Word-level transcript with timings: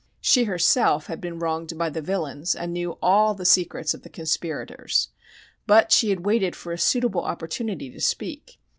She 0.19 0.45
herself 0.45 1.05
had 1.05 1.21
been 1.21 1.37
wronged 1.37 1.77
by 1.77 1.91
the 1.91 2.01
villains 2.01 2.55
and 2.55 2.73
knew 2.73 2.97
all 3.03 3.35
the 3.35 3.45
secrets 3.45 3.93
of 3.93 4.01
the 4.01 4.09
conspirators. 4.09 5.09
But 5.67 5.91
she 5.91 6.09
had 6.09 6.25
waited 6.25 6.55
for 6.55 6.73
a 6.73 6.77
suitable 6.79 7.21
opportunity 7.21 7.91
to 7.91 8.01
speak. 8.01 8.57